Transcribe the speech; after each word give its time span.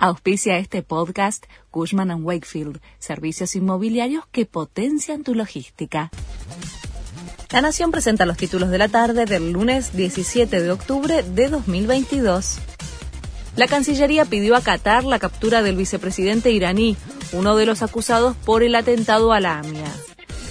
Auspicia 0.00 0.58
este 0.58 0.84
podcast 0.84 1.44
Cushman⁇ 1.72 2.10
Wakefield, 2.22 2.80
servicios 3.00 3.56
inmobiliarios 3.56 4.24
que 4.30 4.46
potencian 4.46 5.24
tu 5.24 5.34
logística. 5.34 6.12
La 7.50 7.62
Nación 7.62 7.90
presenta 7.90 8.24
los 8.24 8.36
títulos 8.36 8.70
de 8.70 8.78
la 8.78 8.86
tarde 8.86 9.24
del 9.24 9.50
lunes 9.50 9.96
17 9.96 10.62
de 10.62 10.70
octubre 10.70 11.24
de 11.24 11.48
2022. 11.48 12.58
La 13.56 13.66
Cancillería 13.66 14.24
pidió 14.24 14.54
a 14.54 14.60
Qatar 14.60 15.02
la 15.02 15.18
captura 15.18 15.62
del 15.62 15.76
vicepresidente 15.76 16.52
iraní, 16.52 16.96
uno 17.32 17.56
de 17.56 17.66
los 17.66 17.82
acusados 17.82 18.36
por 18.36 18.62
el 18.62 18.76
atentado 18.76 19.32
a 19.32 19.40
la 19.40 19.58
AMIA. 19.58 19.92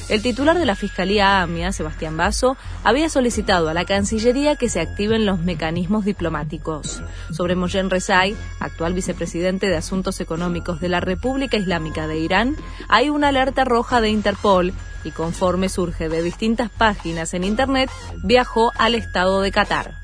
El 0.09 0.21
titular 0.21 0.57
de 0.57 0.65
la 0.65 0.75
Fiscalía 0.75 1.41
AMIA, 1.41 1.73
Sebastián 1.73 2.15
Basso, 2.15 2.55
había 2.85 3.09
solicitado 3.09 3.67
a 3.67 3.73
la 3.73 3.83
Cancillería 3.83 4.55
que 4.55 4.69
se 4.69 4.79
activen 4.79 5.25
los 5.25 5.39
mecanismos 5.39 6.05
diplomáticos. 6.05 7.01
Sobre 7.31 7.55
Moyen 7.55 7.89
Rezai, 7.89 8.33
actual 8.61 8.93
vicepresidente 8.93 9.67
de 9.67 9.75
Asuntos 9.75 10.21
Económicos 10.21 10.79
de 10.79 10.87
la 10.87 11.01
República 11.01 11.57
Islámica 11.57 12.07
de 12.07 12.19
Irán, 12.19 12.55
hay 12.87 13.09
una 13.09 13.29
alerta 13.29 13.65
roja 13.65 13.99
de 13.99 14.09
Interpol 14.09 14.73
y 15.03 15.11
conforme 15.11 15.67
surge 15.67 16.07
de 16.07 16.23
distintas 16.23 16.69
páginas 16.69 17.33
en 17.33 17.43
Internet, 17.43 17.89
viajó 18.23 18.71
al 18.77 18.95
estado 18.95 19.41
de 19.41 19.51
Qatar. 19.51 19.95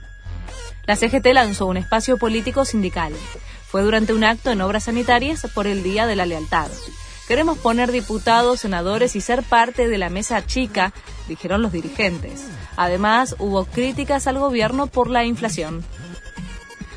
La 0.86 0.98
CGT 0.98 1.28
lanzó 1.34 1.66
un 1.66 1.78
espacio 1.78 2.18
político 2.18 2.66
sindical. 2.66 3.14
Fue 3.68 3.84
durante 3.84 4.14
un 4.14 4.26
acto 4.26 4.52
en 4.52 4.60
obras 4.60 4.84
sanitarias 4.84 5.48
por 5.56 5.66
el 5.66 5.82
Día 5.82 6.06
de 6.08 6.18
la 6.18 6.26
Lealtad. 6.26 6.68
Queremos 7.28 7.58
poner 7.58 7.92
diputados, 7.92 8.60
senadores 8.60 9.16
y 9.16 9.22
ser 9.22 9.44
parte 9.44 9.88
de 9.88 9.98
la 9.98 10.10
mesa 10.10 10.46
chica, 10.46 10.94
dijeron 11.28 11.62
los 11.62 11.72
dirigentes. 11.72 12.46
Además, 12.76 13.36
hubo 13.40 13.66
críticas 13.66 14.28
al 14.28 14.40
gobierno 14.40 14.88
por 14.88 15.10
la 15.10 15.24
inflación. 15.24 15.84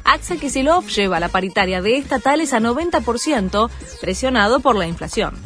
Axel 0.03 0.41
Kisilov 0.41 0.87
lleva 0.87 1.21
la 1.21 1.29
paritaria 1.29 1.83
de 1.83 1.97
estatales 1.97 2.53
a 2.53 2.61
90%, 2.61 3.71
presionado 4.01 4.61
por 4.61 4.77
la 4.77 4.87
inflación. 4.87 5.37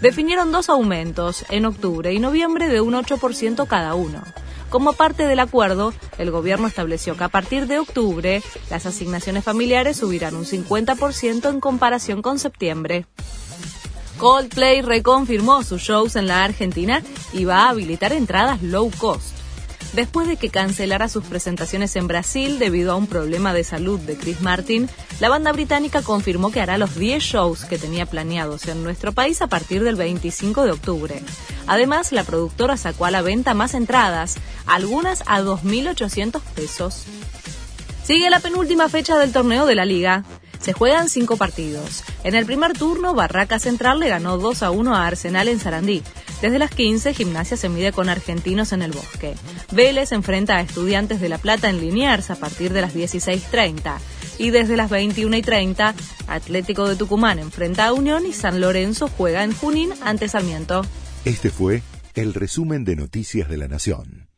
Definieron 0.00 0.52
dos 0.52 0.70
aumentos, 0.70 1.44
en 1.50 1.66
octubre 1.66 2.12
y 2.12 2.18
noviembre, 2.18 2.68
de 2.68 2.80
un 2.80 2.94
8% 2.94 3.66
cada 3.66 3.94
uno. 3.94 4.22
Como 4.70 4.92
parte 4.92 5.26
del 5.26 5.40
acuerdo, 5.40 5.92
el 6.16 6.30
gobierno 6.30 6.66
estableció 6.66 7.16
que 7.16 7.24
a 7.24 7.28
partir 7.28 7.66
de 7.66 7.78
octubre 7.78 8.42
las 8.70 8.86
asignaciones 8.86 9.44
familiares 9.44 9.96
subirán 9.96 10.36
un 10.36 10.44
50% 10.44 11.50
en 11.50 11.60
comparación 11.60 12.22
con 12.22 12.38
septiembre. 12.38 13.04
Coldplay 14.20 14.82
reconfirmó 14.82 15.62
sus 15.62 15.80
shows 15.80 16.14
en 16.14 16.26
la 16.26 16.44
Argentina 16.44 17.02
y 17.32 17.46
va 17.46 17.64
a 17.64 17.70
habilitar 17.70 18.12
entradas 18.12 18.62
low 18.62 18.90
cost. 18.98 19.34
Después 19.94 20.28
de 20.28 20.36
que 20.36 20.50
cancelara 20.50 21.08
sus 21.08 21.24
presentaciones 21.24 21.96
en 21.96 22.06
Brasil 22.06 22.58
debido 22.58 22.92
a 22.92 22.96
un 22.96 23.06
problema 23.06 23.54
de 23.54 23.64
salud 23.64 23.98
de 23.98 24.18
Chris 24.18 24.42
Martin, 24.42 24.90
la 25.20 25.30
banda 25.30 25.52
británica 25.52 26.02
confirmó 26.02 26.52
que 26.52 26.60
hará 26.60 26.76
los 26.76 26.96
10 26.96 27.22
shows 27.22 27.64
que 27.64 27.78
tenía 27.78 28.04
planeados 28.04 28.68
en 28.68 28.84
nuestro 28.84 29.12
país 29.12 29.40
a 29.40 29.46
partir 29.46 29.82
del 29.82 29.96
25 29.96 30.64
de 30.64 30.72
octubre. 30.72 31.22
Además, 31.66 32.12
la 32.12 32.22
productora 32.22 32.76
sacó 32.76 33.06
a 33.06 33.10
la 33.10 33.22
venta 33.22 33.54
más 33.54 33.72
entradas, 33.72 34.36
algunas 34.66 35.22
a 35.28 35.40
2.800 35.40 36.42
pesos. 36.54 37.06
Sigue 38.04 38.28
la 38.28 38.40
penúltima 38.40 38.90
fecha 38.90 39.16
del 39.16 39.32
torneo 39.32 39.64
de 39.64 39.76
la 39.76 39.86
liga. 39.86 40.24
Se 40.60 40.72
juegan 40.74 41.08
cinco 41.08 41.36
partidos. 41.36 42.04
En 42.22 42.34
el 42.34 42.44
primer 42.44 42.74
turno, 42.74 43.14
Barraca 43.14 43.58
Central 43.58 43.98
le 43.98 44.08
ganó 44.08 44.36
2 44.36 44.62
a 44.62 44.70
1 44.70 44.94
a 44.94 45.06
Arsenal 45.06 45.48
en 45.48 45.58
Sarandí. 45.58 46.02
Desde 46.42 46.58
las 46.58 46.70
15, 46.70 47.14
Gimnasia 47.14 47.56
se 47.56 47.68
mide 47.68 47.92
con 47.92 48.08
Argentinos 48.08 48.72
en 48.72 48.82
el 48.82 48.92
Bosque. 48.92 49.34
Vélez 49.72 50.12
enfrenta 50.12 50.56
a 50.56 50.60
Estudiantes 50.60 51.20
de 51.20 51.28
La 51.28 51.38
Plata 51.38 51.68
en 51.70 51.80
Liniers 51.80 52.30
a 52.30 52.36
partir 52.36 52.72
de 52.72 52.82
las 52.82 52.94
16.30. 52.94 53.98
Y 54.38 54.50
desde 54.50 54.76
las 54.76 54.90
21 54.90 55.36
y 55.36 55.42
30, 55.42 55.94
Atlético 56.26 56.88
de 56.88 56.96
Tucumán 56.96 57.38
enfrenta 57.38 57.86
a 57.86 57.92
Unión 57.92 58.26
y 58.26 58.32
San 58.32 58.60
Lorenzo 58.60 59.08
juega 59.08 59.44
en 59.44 59.52
Junín 59.52 59.90
ante 60.02 60.28
Sarmiento. 60.28 60.82
Este 61.24 61.50
fue 61.50 61.82
el 62.14 62.34
resumen 62.34 62.84
de 62.84 62.96
Noticias 62.96 63.48
de 63.48 63.56
la 63.58 63.68
Nación. 63.68 64.29